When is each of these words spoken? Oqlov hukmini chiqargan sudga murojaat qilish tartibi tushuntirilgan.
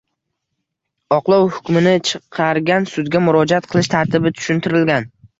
Oqlov 1.17 1.43
hukmini 1.57 1.91
chiqargan 2.07 2.87
sudga 2.93 3.21
murojaat 3.25 3.67
qilish 3.75 3.91
tartibi 3.95 4.33
tushuntirilgan. 4.39 5.07